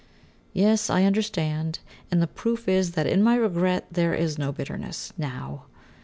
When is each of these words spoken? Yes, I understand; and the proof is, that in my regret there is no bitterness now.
Yes, 0.53 0.89
I 0.89 1.03
understand; 1.03 1.77
and 2.09 2.23
the 2.23 2.27
proof 2.27 2.67
is, 2.67 2.93
that 2.93 3.05
in 3.05 3.21
my 3.21 3.35
regret 3.35 3.85
there 3.91 4.15
is 4.15 4.35
no 4.35 4.51
bitterness 4.51 5.13
now. 5.15 5.65